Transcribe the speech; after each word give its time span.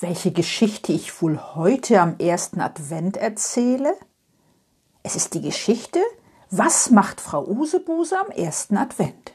welche 0.00 0.32
Geschichte 0.32 0.92
ich 0.92 1.22
wohl 1.22 1.38
heute 1.54 2.00
am 2.00 2.18
ersten 2.18 2.60
Advent 2.60 3.16
erzähle? 3.16 3.94
Es 5.02 5.14
ist 5.16 5.34
die 5.34 5.40
Geschichte, 5.40 6.00
was 6.50 6.90
macht 6.90 7.20
Frau 7.20 7.46
Usebuse 7.46 8.18
am 8.18 8.30
ersten 8.30 8.76
Advent? 8.76 9.34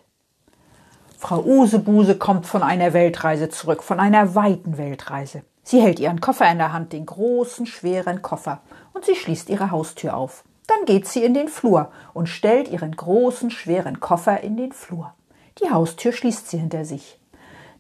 Frau 1.18 1.44
Usebuse 1.44 2.18
kommt 2.18 2.46
von 2.46 2.64
einer 2.64 2.94
Weltreise 2.94 3.50
zurück, 3.50 3.84
von 3.84 4.00
einer 4.00 4.36
weiten 4.36 4.78
Weltreise. 4.78 5.44
Sie 5.64 5.82
hält 5.82 6.00
ihren 6.00 6.22
Koffer 6.22 6.50
in 6.52 6.58
der 6.58 6.74
Hand, 6.74 6.94
den 6.94 7.06
großen, 7.06 7.66
schweren 7.66 8.22
Koffer, 8.22 8.62
und 8.94 9.06
sie 9.06 9.16
schließt 9.16 9.50
ihre 9.50 9.72
Haustür 9.72 10.16
auf. 10.16 10.44
Dann 10.68 10.86
geht 10.86 11.08
sie 11.08 11.24
in 11.24 11.34
den 11.34 11.48
Flur 11.48 11.92
und 12.14 12.28
stellt 12.28 12.70
ihren 12.70 12.96
großen, 12.96 13.52
schweren 13.52 14.00
Koffer 14.00 14.42
in 14.42 14.56
den 14.56 14.72
Flur. 14.72 15.14
Die 15.62 15.70
Haustür 15.70 16.12
schließt 16.12 16.50
sie 16.50 16.58
hinter 16.58 16.86
sich. 16.86 17.20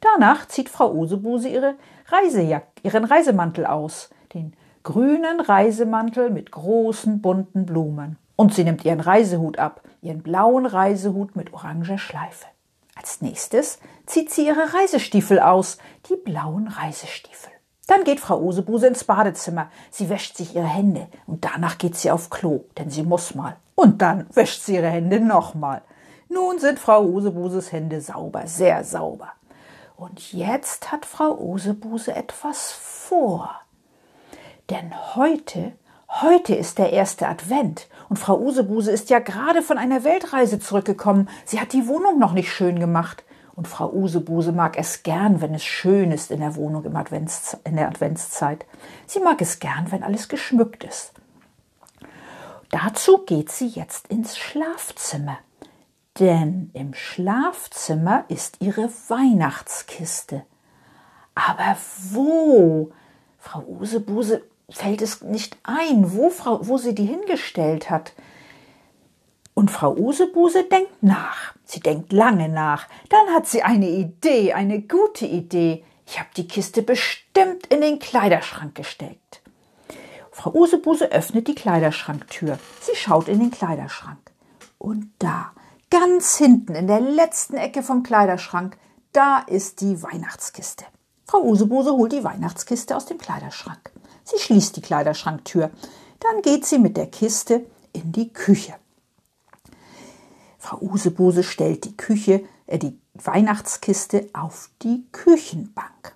Danach 0.01 0.47
zieht 0.47 0.69
Frau 0.69 0.93
Usebuse 0.93 1.49
ihre 1.49 1.75
Reisejack, 2.11 2.67
ihren 2.83 3.05
Reisemantel 3.05 3.65
aus, 3.65 4.09
den 4.33 4.53
grünen 4.83 5.39
Reisemantel 5.39 6.29
mit 6.29 6.51
großen 6.51 7.21
bunten 7.21 7.65
Blumen. 7.65 8.17
Und 8.35 8.53
sie 8.53 8.63
nimmt 8.63 8.85
ihren 8.85 9.01
Reisehut 9.01 9.59
ab, 9.59 9.81
ihren 10.01 10.23
blauen 10.23 10.65
Reisehut 10.65 11.35
mit 11.35 11.53
oranger 11.53 11.97
Schleife. 11.97 12.45
Als 12.95 13.21
nächstes 13.21 13.79
zieht 14.05 14.31
sie 14.31 14.47
ihre 14.47 14.73
Reisestiefel 14.73 15.39
aus, 15.39 15.77
die 16.09 16.15
blauen 16.15 16.67
Reisestiefel. 16.67 17.51
Dann 17.87 18.03
geht 18.03 18.19
Frau 18.19 18.39
Usebuse 18.39 18.87
ins 18.87 19.03
Badezimmer. 19.03 19.69
Sie 19.89 20.09
wäscht 20.09 20.37
sich 20.37 20.55
ihre 20.55 20.67
Hände 20.67 21.07
und 21.25 21.43
danach 21.43 21.77
geht 21.77 21.95
sie 21.95 22.11
auf 22.11 22.29
Klo, 22.29 22.65
denn 22.77 22.89
sie 22.89 23.03
muss 23.03 23.35
mal. 23.35 23.55
Und 23.75 24.01
dann 24.01 24.27
wäscht 24.33 24.61
sie 24.61 24.75
ihre 24.75 24.89
Hände 24.89 25.19
nochmal. 25.19 25.81
Nun 26.27 26.59
sind 26.59 26.77
Frau 26.77 27.03
Usebuses 27.03 27.71
Hände 27.71 28.01
sauber, 28.01 28.45
sehr 28.45 28.83
sauber. 28.83 29.31
Und 29.99 30.31
jetzt 30.31 30.93
hat 30.93 31.05
Frau 31.05 31.37
Usebuse 31.37 32.15
etwas 32.15 32.71
vor. 32.71 33.53
Denn 34.69 34.93
heute, 35.17 35.73
heute 36.07 36.55
ist 36.55 36.77
der 36.77 36.93
erste 36.93 37.27
Advent 37.27 37.89
und 38.07 38.15
Frau 38.15 38.39
Usebuse 38.39 38.91
ist 38.91 39.09
ja 39.09 39.19
gerade 39.19 39.61
von 39.61 39.77
einer 39.77 40.05
Weltreise 40.05 40.57
zurückgekommen. 40.57 41.27
Sie 41.43 41.59
hat 41.59 41.73
die 41.73 41.85
Wohnung 41.85 42.17
noch 42.17 42.31
nicht 42.31 42.49
schön 42.49 42.79
gemacht. 42.79 43.25
Und 43.55 43.67
Frau 43.67 43.91
Usebuse 43.91 44.53
mag 44.53 44.77
es 44.77 45.03
gern, 45.03 45.41
wenn 45.41 45.53
es 45.53 45.65
schön 45.65 46.13
ist 46.13 46.31
in 46.31 46.39
der 46.39 46.55
Wohnung 46.55 46.85
im 46.85 46.95
Advents, 46.95 47.57
in 47.65 47.75
der 47.75 47.89
Adventszeit. 47.89 48.65
Sie 49.05 49.19
mag 49.19 49.41
es 49.41 49.59
gern, 49.59 49.91
wenn 49.91 50.03
alles 50.03 50.29
geschmückt 50.29 50.85
ist. 50.85 51.11
Dazu 52.69 53.25
geht 53.25 53.51
sie 53.51 53.67
jetzt 53.67 54.07
ins 54.07 54.37
Schlafzimmer 54.37 55.39
denn 56.17 56.71
im 56.73 56.93
Schlafzimmer 56.93 58.25
ist 58.27 58.57
ihre 58.61 58.89
Weihnachtskiste. 59.07 60.43
Aber 61.35 61.77
wo? 62.11 62.91
Frau 63.37 63.61
Usebuse 63.61 64.41
fällt 64.69 65.01
es 65.01 65.21
nicht 65.21 65.57
ein, 65.63 66.13
wo, 66.13 66.29
Frau, 66.29 66.67
wo 66.67 66.77
sie 66.77 66.93
die 66.93 67.05
hingestellt 67.05 67.89
hat. 67.89 68.13
Und 69.53 69.71
Frau 69.71 69.93
Usebuse 69.93 70.63
denkt 70.63 71.01
nach. 71.01 71.53
Sie 71.65 71.79
denkt 71.79 72.13
lange 72.13 72.49
nach. 72.49 72.87
Dann 73.09 73.33
hat 73.33 73.47
sie 73.47 73.63
eine 73.63 73.89
Idee, 73.89 74.53
eine 74.53 74.81
gute 74.81 75.25
Idee. 75.25 75.83
Ich 76.05 76.19
habe 76.19 76.29
die 76.35 76.47
Kiste 76.47 76.81
bestimmt 76.81 77.67
in 77.67 77.81
den 77.81 77.99
Kleiderschrank 77.99 78.75
gesteckt. 78.75 79.41
Frau 80.31 80.53
Usebuse 80.53 81.11
öffnet 81.11 81.47
die 81.47 81.55
Kleiderschranktür. 81.55 82.57
Sie 82.79 82.95
schaut 82.95 83.27
in 83.27 83.39
den 83.39 83.51
Kleiderschrank. 83.51 84.19
Und 84.77 85.11
da, 85.19 85.51
Ganz 85.89 86.37
hinten 86.37 86.75
in 86.75 86.85
der 86.85 87.01
letzten 87.01 87.55
Ecke 87.55 87.81
vom 87.81 88.03
Kleiderschrank, 88.03 88.77
da 89.11 89.39
ist 89.39 89.81
die 89.81 90.03
Weihnachtskiste. 90.03 90.85
Frau 91.25 91.41
Usebuse 91.43 91.91
holt 91.91 92.11
die 92.11 92.23
Weihnachtskiste 92.23 92.95
aus 92.95 93.05
dem 93.05 93.17
Kleiderschrank. 93.17 93.91
Sie 94.23 94.37
schließt 94.37 94.75
die 94.75 94.81
Kleiderschranktür. 94.81 95.71
Dann 96.19 96.41
geht 96.43 96.65
sie 96.65 96.77
mit 96.77 96.95
der 96.95 97.07
Kiste 97.07 97.65
in 97.93 98.11
die 98.11 98.31
Küche. 98.31 98.75
Frau 100.59 100.77
Usebuse 100.81 101.43
stellt 101.43 101.85
die 101.85 101.97
Küche, 101.97 102.43
äh, 102.67 102.77
die 102.77 102.99
Weihnachtskiste 103.15 104.29
auf 104.33 104.69
die 104.83 105.07
Küchenbank. 105.11 106.15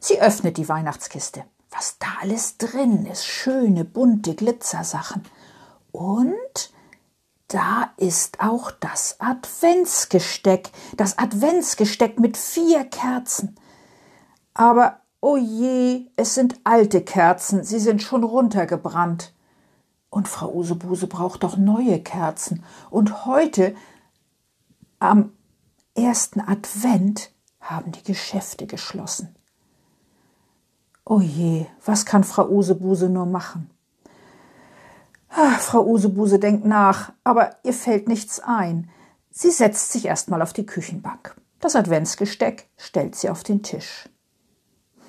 Sie 0.00 0.20
öffnet 0.20 0.56
die 0.56 0.68
Weihnachtskiste. 0.68 1.44
Was 1.70 1.98
da 1.98 2.06
alles 2.20 2.56
drin 2.56 3.06
ist, 3.06 3.24
schöne 3.24 3.84
bunte 3.84 4.34
Glitzersachen. 4.34 5.22
Und 5.92 6.72
da 7.48 7.90
ist 7.96 8.40
auch 8.40 8.70
das 8.70 9.20
Adventsgesteck, 9.20 10.70
das 10.96 11.18
Adventsgesteck 11.18 12.18
mit 12.18 12.36
vier 12.36 12.84
Kerzen. 12.84 13.56
Aber 14.54 15.00
oh 15.20 15.36
je, 15.36 16.06
es 16.16 16.34
sind 16.34 16.60
alte 16.64 17.02
Kerzen, 17.02 17.62
sie 17.64 17.78
sind 17.78 18.02
schon 18.02 18.24
runtergebrannt. 18.24 19.32
Und 20.10 20.28
Frau 20.28 20.52
Usebuse 20.52 21.06
braucht 21.06 21.42
doch 21.42 21.56
neue 21.56 22.00
Kerzen. 22.00 22.62
Und 22.88 23.26
heute, 23.26 23.74
am 25.00 25.32
ersten 25.94 26.40
Advent, 26.40 27.32
haben 27.60 27.92
die 27.92 28.04
Geschäfte 28.04 28.66
geschlossen. 28.66 29.34
Oh 31.04 31.20
je, 31.20 31.66
was 31.84 32.06
kann 32.06 32.24
Frau 32.24 32.48
Usebuse 32.48 33.08
nur 33.08 33.26
machen? 33.26 33.70
Ah, 35.36 35.58
Frau 35.58 35.84
Usebuse 35.84 36.38
denkt 36.38 36.64
nach, 36.64 37.12
aber 37.24 37.56
ihr 37.64 37.72
fällt 37.72 38.06
nichts 38.06 38.38
ein. 38.38 38.88
Sie 39.32 39.50
setzt 39.50 39.90
sich 39.90 40.04
erstmal 40.06 40.40
auf 40.42 40.52
die 40.52 40.64
Küchenbank. 40.64 41.34
Das 41.58 41.74
Adventsgesteck 41.74 42.68
stellt 42.76 43.16
sie 43.16 43.28
auf 43.28 43.42
den 43.42 43.64
Tisch. 43.64 44.08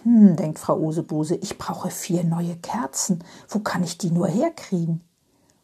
Hm, 0.02 0.36
denkt 0.36 0.58
Frau 0.58 0.80
Usebuse, 0.80 1.36
ich 1.36 1.60
brauche 1.60 1.92
vier 1.92 2.24
neue 2.24 2.56
Kerzen. 2.56 3.24
Wo 3.48 3.60
kann 3.60 3.84
ich 3.84 4.00
die 4.00 4.10
nur 4.10 4.26
herkriegen? 4.26 5.02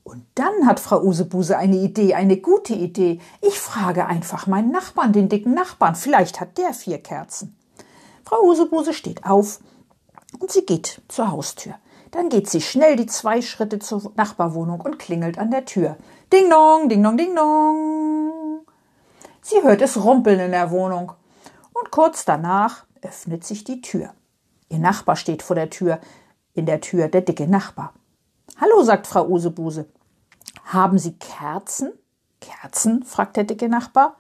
Und 0.04 0.28
dann 0.36 0.68
hat 0.68 0.80
Frau 0.80 1.02
Usebuse 1.02 1.58
eine 1.58 1.78
Idee, 1.78 2.14
eine 2.14 2.38
gute 2.38 2.76
Idee. 2.76 3.20
Ich 3.42 3.60
frage 3.60 4.06
einfach 4.06 4.46
meinen 4.46 4.70
Nachbarn, 4.70 5.12
den 5.12 5.28
dicken 5.28 5.56
Nachbarn. 5.56 5.96
Vielleicht 5.96 6.40
hat 6.40 6.60
der 6.60 6.76
vier 6.76 7.00
Kerzen. 7.00 7.58
Frau 8.26 8.44
Usebuse 8.44 8.94
steht 8.94 9.26
auf 9.26 9.60
und 10.38 10.52
sie 10.52 10.68
geht 10.68 11.02
zur 11.08 11.32
Haustür. 11.32 11.74
Dann 12.12 12.28
geht 12.28 12.50
sie 12.50 12.62
schnell 12.62 12.98
die 12.98 13.06
zwei 13.06 13.42
Schritte 13.42 13.80
zur 13.80 14.12
Nachbarwohnung 14.16 14.82
und 14.82 15.00
klingelt 15.00 15.40
an 15.40 15.50
der 15.50 15.66
Tür. 15.66 15.98
Ding 16.32 16.50
dong, 16.50 16.90
ding 16.90 17.02
dong, 17.02 17.18
ding 17.18 17.36
dong. 17.36 18.66
Sie 19.42 19.64
hört 19.64 19.82
es 19.82 20.04
rumpeln 20.04 20.40
in 20.40 20.52
der 20.52 20.72
Wohnung. 20.72 21.14
Und 21.74 21.90
kurz 21.90 22.26
danach 22.26 22.86
öffnet 23.02 23.46
sich 23.46 23.64
die 23.64 23.82
Tür. 23.82 24.14
Ihr 24.70 24.80
Nachbar 24.80 25.16
steht 25.16 25.42
vor 25.42 25.56
der 25.56 25.70
Tür, 25.70 26.00
in 26.54 26.66
der 26.66 26.82
Tür 26.82 27.08
der 27.08 27.22
dicke 27.22 27.48
Nachbar. 27.48 27.94
Hallo, 28.60 28.84
sagt 28.84 29.08
Frau 29.08 29.26
Usebuse. 29.28 29.88
Haben 30.66 31.00
Sie 31.00 31.14
Kerzen? 31.14 31.94
Kerzen? 32.42 33.04
fragt 33.04 33.38
der 33.38 33.46
dicke 33.46 33.70
Nachbar. 33.70 34.18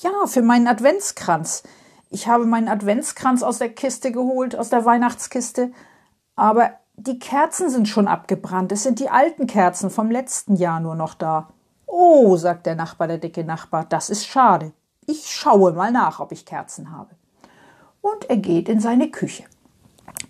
Ja, 0.00 0.26
für 0.26 0.42
meinen 0.42 0.68
Adventskranz. 0.68 1.62
Ich 2.08 2.28
habe 2.28 2.46
meinen 2.46 2.68
Adventskranz 2.68 3.42
aus 3.42 3.58
der 3.58 3.72
Kiste 3.72 4.10
geholt, 4.10 4.56
aus 4.56 4.70
der 4.70 4.84
Weihnachtskiste. 4.84 5.72
Aber 6.34 6.72
die 6.96 7.18
Kerzen 7.18 7.70
sind 7.70 7.88
schon 7.88 8.08
abgebrannt. 8.08 8.72
Es 8.72 8.82
sind 8.82 8.98
die 8.98 9.10
alten 9.10 9.46
Kerzen 9.46 9.90
vom 9.90 10.10
letzten 10.10 10.56
Jahr 10.56 10.80
nur 10.80 10.94
noch 10.94 11.14
da. 11.14 11.48
Oh, 11.86 12.36
sagt 12.36 12.66
der 12.66 12.74
Nachbar, 12.74 13.08
der 13.08 13.18
dicke 13.18 13.44
Nachbar, 13.44 13.84
das 13.84 14.10
ist 14.10 14.26
schade. 14.26 14.72
Ich 15.06 15.30
schaue 15.30 15.72
mal 15.72 15.92
nach, 15.92 16.20
ob 16.20 16.32
ich 16.32 16.44
Kerzen 16.44 16.90
habe. 16.90 17.14
Und 18.00 18.28
er 18.28 18.38
geht 18.38 18.68
in 18.68 18.80
seine 18.80 19.10
Küche. 19.10 19.44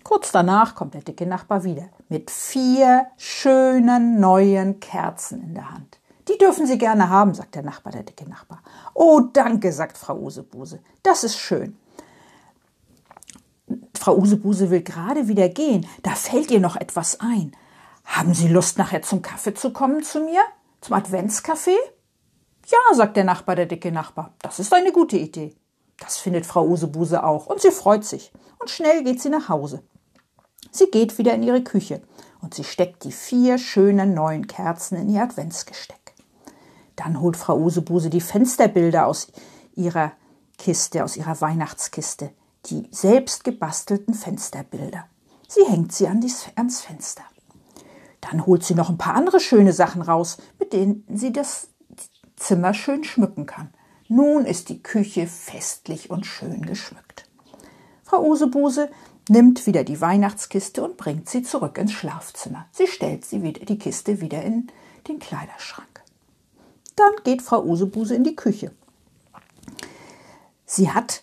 Kurz 0.03 0.31
danach 0.31 0.75
kommt 0.75 0.93
der 0.93 1.01
dicke 1.01 1.25
Nachbar 1.25 1.63
wieder 1.63 1.89
mit 2.09 2.29
vier 2.29 3.07
schönen 3.17 4.19
neuen 4.19 4.79
Kerzen 4.79 5.41
in 5.41 5.53
der 5.53 5.71
Hand. 5.71 5.99
Die 6.27 6.37
dürfen 6.37 6.67
Sie 6.67 6.77
gerne 6.77 7.09
haben, 7.09 7.33
sagt 7.33 7.55
der 7.55 7.63
Nachbar, 7.63 7.93
der 7.93 8.03
dicke 8.03 8.29
Nachbar. 8.29 8.61
Oh, 8.93 9.21
danke, 9.31 9.71
sagt 9.71 9.97
Frau 9.97 10.17
Usebuse. 10.17 10.79
Das 11.03 11.23
ist 11.23 11.37
schön. 11.37 11.77
Frau 14.07 14.19
Usebuse 14.19 14.69
will 14.69 14.83
gerade 14.83 15.27
wieder 15.27 15.49
gehen. 15.49 15.85
Da 16.01 16.11
fällt 16.11 16.49
ihr 16.49 16.61
noch 16.61 16.77
etwas 16.77 17.19
ein. 17.19 17.51
Haben 18.05 18.33
Sie 18.33 18.47
Lust, 18.47 18.77
nachher 18.77 19.01
zum 19.01 19.21
Kaffee 19.21 19.53
zu 19.53 19.73
kommen 19.73 20.01
zu 20.01 20.21
mir? 20.21 20.39
Zum 20.79 20.93
Adventskaffee? 20.93 21.75
Ja, 22.67 22.95
sagt 22.95 23.17
der 23.17 23.25
Nachbar, 23.25 23.57
der 23.57 23.65
dicke 23.65 23.91
Nachbar. 23.91 24.33
Das 24.41 24.59
ist 24.59 24.73
eine 24.73 24.93
gute 24.93 25.17
Idee. 25.17 25.57
Das 25.99 26.15
findet 26.15 26.45
Frau 26.45 26.65
Usebuse 26.65 27.21
auch 27.21 27.47
und 27.47 27.59
sie 27.59 27.71
freut 27.71 28.05
sich. 28.05 28.31
Und 28.59 28.69
schnell 28.69 29.03
geht 29.03 29.21
sie 29.21 29.27
nach 29.27 29.49
Hause. 29.49 29.83
Sie 30.71 30.89
geht 30.89 31.17
wieder 31.17 31.33
in 31.33 31.43
ihre 31.43 31.61
Küche 31.61 32.01
und 32.41 32.53
sie 32.53 32.63
steckt 32.63 33.03
die 33.03 33.11
vier 33.11 33.57
schönen 33.57 34.13
neuen 34.13 34.47
Kerzen 34.47 34.95
in 34.95 35.09
ihr 35.09 35.23
Adventsgesteck. 35.23 36.13
Dann 36.95 37.19
holt 37.19 37.35
Frau 37.35 37.57
Usebuse 37.57 38.09
die 38.09 38.21
Fensterbilder 38.21 39.05
aus 39.05 39.27
ihrer 39.75 40.13
Kiste, 40.57 41.03
aus 41.03 41.17
ihrer 41.17 41.41
Weihnachtskiste, 41.41 42.31
die 42.69 42.87
selbst 42.91 43.43
gebastelten 43.43 44.13
Fensterbilder. 44.13 45.05
Sie 45.47 45.65
hängt 45.65 45.93
sie 45.93 46.07
an 46.07 46.21
die, 46.21 46.31
ans 46.55 46.81
Fenster. 46.81 47.23
Dann 48.21 48.45
holt 48.45 48.63
sie 48.63 48.75
noch 48.75 48.89
ein 48.89 48.97
paar 48.97 49.15
andere 49.15 49.39
schöne 49.39 49.73
Sachen 49.73 50.01
raus, 50.01 50.37
mit 50.59 50.73
denen 50.73 51.05
sie 51.13 51.31
das 51.31 51.69
Zimmer 52.35 52.73
schön 52.73 53.03
schmücken 53.03 53.45
kann. 53.45 53.69
Nun 54.09 54.45
ist 54.45 54.69
die 54.69 54.81
Küche 54.81 55.27
festlich 55.27 56.09
und 56.09 56.25
schön 56.25 56.65
geschmückt. 56.65 57.29
Frau 58.03 58.23
Usebuse 58.23 58.89
nimmt 59.29 59.65
wieder 59.67 59.83
die 59.83 59.99
Weihnachtskiste 59.99 60.83
und 60.83 60.97
bringt 60.97 61.29
sie 61.29 61.43
zurück 61.43 61.77
ins 61.77 61.91
Schlafzimmer. 61.91 62.67
Sie 62.71 62.87
stellt 62.87 63.25
sie 63.25 63.43
wieder, 63.43 63.65
die 63.65 63.77
Kiste 63.77 64.21
wieder 64.21 64.41
in 64.43 64.67
den 65.07 65.19
Kleiderschrank. 65.19 66.03
Dann 66.95 67.11
geht 67.23 67.41
Frau 67.41 67.63
Usebuse 67.63 68.15
in 68.15 68.23
die 68.23 68.35
Küche. 68.35 68.71
Sie 70.65 70.91
hat 70.91 71.21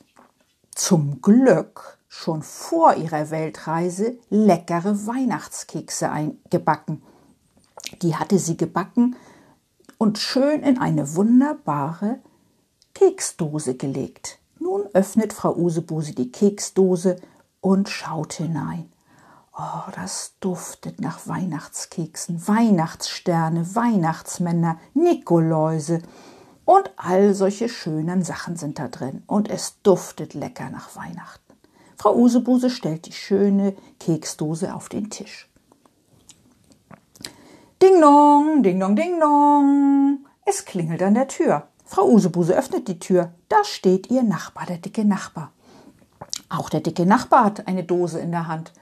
zum 0.75 1.21
Glück 1.23 1.99
schon 2.09 2.43
vor 2.43 2.95
ihrer 2.95 3.31
Weltreise 3.31 4.19
leckere 4.31 5.07
Weihnachtskekse 5.07 6.11
eingebacken. 6.11 7.03
Die 8.03 8.17
hatte 8.17 8.39
sie 8.39 8.57
gebacken 8.57 9.17
und 9.99 10.19
schön 10.19 10.63
in 10.63 10.79
eine 10.79 11.17
wunderbare 11.17 12.21
Keksdose 12.95 13.75
gelegt. 13.75 14.39
Nun 14.61 14.87
öffnet 14.93 15.33
Frau 15.33 15.55
Usebuse 15.55 16.13
die 16.13 16.31
Keksdose 16.31 17.17
und 17.61 17.89
schaut 17.89 18.35
hinein. 18.35 18.91
Oh, 19.57 19.91
das 19.95 20.35
duftet 20.41 21.01
nach 21.01 21.27
Weihnachtskeksen, 21.27 22.47
Weihnachtssterne, 22.49 23.75
Weihnachtsmänner, 23.75 24.79
Nikoläuse 24.95 26.03
und 26.65 26.91
all 26.97 27.35
solche 27.35 27.69
schönen 27.69 28.23
Sachen 28.23 28.57
sind 28.57 28.79
da 28.79 28.89
drin. 28.89 29.23
Und 29.27 29.51
es 29.51 29.81
duftet 29.83 30.35
lecker 30.35 30.71
nach 30.71 30.97
Weihnachten. 30.97 31.55
Frau 31.97 32.15
Usebuse 32.17 32.71
stellt 32.71 33.07
die 33.07 33.13
schöne 33.13 33.75
Keksdose 34.01 34.75
auf 34.75 34.89
den 34.89 35.11
Tisch. 35.11 35.49
Ding 37.83 38.01
dong, 38.01 38.63
ding 38.63 38.81
dong, 38.81 38.97
ding 38.97 39.21
dong. 39.21 40.19
Es 40.45 40.65
klingelt 40.65 41.03
an 41.03 41.15
der 41.15 41.29
Tür. 41.29 41.69
Frau 41.85 42.09
Usebuse 42.09 42.55
öffnet 42.55 42.89
die 42.89 42.99
Tür. 42.99 43.33
Da 43.49 43.63
steht 43.63 44.11
ihr 44.11 44.23
Nachbar, 44.23 44.67
der 44.67 44.79
dicke 44.79 45.05
Nachbar. 45.05 45.53
Auch 46.49 46.71
der 46.71 46.81
dicke 46.81 47.05
Nachbar 47.05 47.45
hat 47.45 47.67
eine 47.69 47.85
Dose 47.85 48.21
in 48.21 48.31
der 48.31 48.49
Hand. 48.49 48.73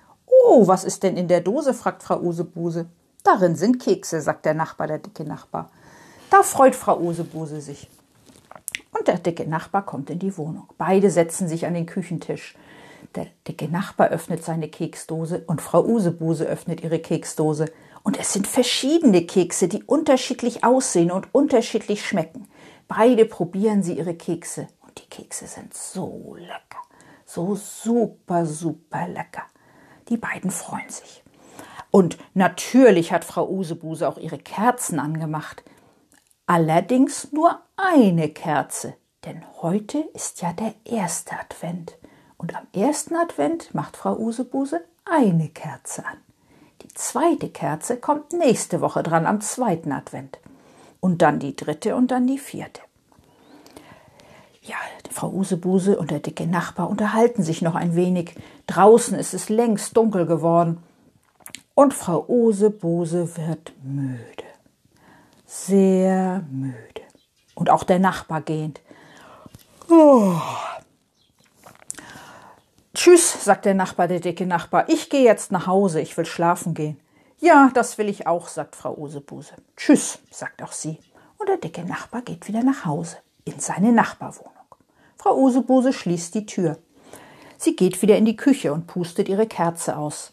Oh, 0.45 0.67
was 0.67 0.85
ist 0.85 1.03
denn 1.03 1.17
in 1.17 1.29
der 1.29 1.41
Dose? 1.41 1.75
fragt 1.75 2.03
Frau 2.03 2.21
Usebuse. 2.21 2.87
Darin 3.25 3.57
sind 3.57 3.81
Kekse, 3.81 4.21
sagt 4.21 4.45
der 4.45 4.55
Nachbar, 4.55 4.87
der 4.87 4.99
dicke 4.99 5.25
Nachbar. 5.25 5.71
Da 6.33 6.43
freut 6.43 6.75
Frau 6.75 6.99
Usebuse 6.99 7.61
sich. 7.61 7.91
Und 8.99 9.07
der 9.07 9.19
dicke 9.19 9.47
Nachbar 9.47 9.85
kommt 9.85 10.09
in 10.09 10.19
die 10.19 10.39
Wohnung. 10.39 10.67
Beide 10.79 11.11
setzen 11.11 11.47
sich 11.47 11.67
an 11.67 11.75
den 11.75 11.85
Küchentisch. 11.85 12.57
Der 13.15 13.27
dicke 13.47 13.69
Nachbar 13.69 14.09
öffnet 14.09 14.43
seine 14.43 14.69
Keksdose 14.69 15.45
und 15.47 15.61
Frau 15.61 15.85
Usebuse 15.85 16.47
öffnet 16.47 16.83
ihre 16.83 17.01
Keksdose. 17.01 17.67
Und 18.03 18.19
es 18.19 18.33
sind 18.33 18.47
verschiedene 18.47 19.27
Kekse, 19.27 19.69
die 19.69 19.83
unterschiedlich 19.83 20.65
aussehen 20.65 21.11
und 21.11 21.35
unterschiedlich 21.35 22.03
schmecken. 22.03 22.49
Beide 22.89 23.27
probieren 23.27 23.83
sie 23.83 23.99
ihre 23.99 24.15
Kekse 24.15 24.69
und 24.81 25.03
die 25.03 25.11
Kekse 25.11 25.47
sind 25.47 25.75
so 25.75 26.35
lecker. 26.39 26.81
So 27.27 27.57
super, 27.57 28.47
super 28.47 29.07
lecker. 29.07 29.43
Die 30.09 30.17
beiden 30.17 30.51
freuen 30.51 30.89
sich. 30.89 31.23
Und 31.91 32.17
natürlich 32.33 33.13
hat 33.13 33.27
Frau 33.27 33.47
Usebuse 33.51 34.09
auch 34.09 34.17
ihre 34.17 34.39
Kerzen 34.39 34.99
angemacht. 34.99 35.63
Allerdings 36.55 37.33
nur 37.33 37.61
eine 37.77 38.29
Kerze, 38.29 38.93
denn 39.25 39.43
heute 39.63 40.01
ist 40.13 40.43
ja 40.43 40.53
der 40.53 40.75
erste 40.85 41.33
Advent. 41.33 41.97
Und 42.37 42.55
am 42.55 42.67
ersten 42.75 43.17
Advent 43.17 43.75
macht 43.75 43.97
Frau 43.97 44.19
Usebuse 44.19 44.83
eine 45.11 45.49
Kerze 45.49 46.05
an. 46.05 46.19
Die 46.83 46.89
zweite 46.89 47.49
Kerze 47.49 47.97
kommt 47.97 48.35
nächste 48.35 48.83
Woche 48.83 49.03
dran 49.03 49.25
am 49.25 49.41
zweiten 49.41 49.93
Advent. 49.93 50.41
Und 51.01 51.23
dann 51.23 51.39
die 51.39 51.57
dritte 51.57 51.97
und 51.97 52.11
dann 52.11 52.27
die 52.27 52.37
vierte. 52.37 52.83
Ja, 54.61 54.77
Frau 55.11 55.31
Usebuse 55.31 55.99
und 55.99 56.11
der 56.11 56.21
dicke 56.21 56.47
Nachbar 56.47 56.91
unterhalten 56.91 57.43
sich 57.43 57.63
noch 57.63 57.77
ein 57.77 57.97
wenig. 57.97 58.35
Draußen 58.67 59.19
ist 59.19 59.33
es 59.33 59.49
längst 59.49 59.97
dunkel 59.97 60.27
geworden. 60.27 60.83
Und 61.75 61.95
Frau 61.95 62.27
Usebuse 62.29 63.39
wird 63.39 63.73
müde. 63.83 64.42
Sehr 65.55 66.43
müde. 66.51 67.03
Und 67.55 67.69
auch 67.69 67.85
der 67.85 67.99
Nachbar 67.99 68.41
gähnt. 68.41 68.81
Oh. 69.91 70.33
Tschüss, 72.95 73.45
sagt 73.45 73.67
der 73.67 73.75
Nachbar, 73.75 74.09
der 74.09 74.21
dicke 74.21 74.47
Nachbar. 74.47 74.89
Ich 74.89 75.11
gehe 75.11 75.23
jetzt 75.23 75.53
nach 75.53 75.67
Hause, 75.67 76.01
ich 76.01 76.17
will 76.17 76.25
schlafen 76.25 76.73
gehen. 76.73 76.99
Ja, 77.39 77.71
das 77.75 77.99
will 77.99 78.09
ich 78.09 78.27
auch, 78.27 78.49
sagt 78.49 78.77
Frau 78.77 78.97
Usebuse. 78.97 79.53
Tschüss, 79.77 80.21
sagt 80.31 80.63
auch 80.63 80.73
sie. 80.73 80.99
Und 81.37 81.51
der 81.51 81.59
dicke 81.59 81.85
Nachbar 81.85 82.23
geht 82.23 82.49
wieder 82.49 82.63
nach 82.63 82.87
Hause 82.87 83.19
in 83.45 83.61
seine 83.61 83.93
Nachbarwohnung. 83.93 84.53
Frau 85.19 85.37
Usebuse 85.37 85.93
schließt 85.93 86.35
die 86.35 86.47
Tür. 86.47 86.79
Sie 87.59 87.77
geht 87.77 88.01
wieder 88.01 88.17
in 88.17 88.25
die 88.25 88.37
Küche 88.37 88.73
und 88.73 88.87
pustet 88.87 89.29
ihre 89.29 89.47
Kerze 89.47 89.99
aus. 89.99 90.33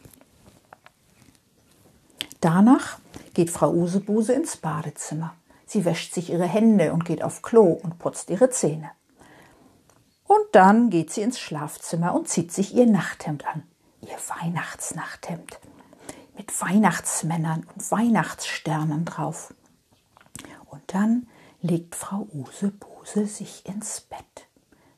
Danach 2.42 3.00
geht 3.34 3.50
Frau 3.50 3.72
Usebuse 3.72 4.34
ins 4.34 4.58
Badezimmer. 4.58 5.36
Sie 5.66 5.86
wäscht 5.86 6.14
sich 6.14 6.32
ihre 6.32 6.46
Hände 6.46 6.94
und 6.94 7.06
geht 7.06 7.24
auf 7.24 7.42
Klo 7.42 7.80
und 7.84 8.00
putzt 8.00 8.30
ihre 8.30 8.50
Zähne. 8.50 8.92
Und 10.26 10.46
dann 10.54 10.90
geht 10.90 11.12
sie 11.12 11.22
ins 11.22 11.40
Schlafzimmer 11.40 12.14
und 12.14 12.28
zieht 12.28 12.52
sich 12.52 12.74
ihr 12.74 12.86
Nachthemd 12.86 13.48
an. 13.48 13.64
Ihr 14.02 14.18
Weihnachtsnachthemd. 14.42 15.60
Mit 16.38 16.62
Weihnachtsmännern 16.62 17.68
und 17.76 17.92
Weihnachtssternen 17.92 19.06
drauf. 19.06 19.54
Und 20.70 20.82
dann 20.88 21.28
legt 21.62 21.96
Frau 21.96 22.28
Usebuse 22.32 23.26
sich 23.26 23.66
ins 23.66 24.02
Bett. 24.02 24.48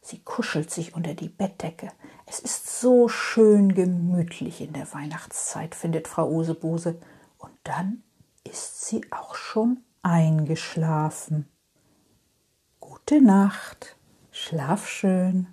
Sie 0.01 0.19
kuschelt 0.19 0.69
sich 0.69 0.95
unter 0.95 1.13
die 1.13 1.29
Bettdecke. 1.29 1.89
Es 2.25 2.39
ist 2.39 2.79
so 2.79 3.07
schön 3.07 3.73
gemütlich 3.73 4.61
in 4.61 4.73
der 4.73 4.91
Weihnachtszeit, 4.93 5.75
findet 5.75 6.07
Frau 6.07 6.29
Usebuse. 6.29 6.99
Und 7.41 7.57
dann 7.63 8.03
ist 8.43 8.85
sie 8.85 9.01
auch 9.11 9.35
schon 9.35 9.83
eingeschlafen. 10.03 11.47
Gute 12.79 13.21
Nacht, 13.21 13.97
schlaf 14.31 14.87
schön. 14.87 15.47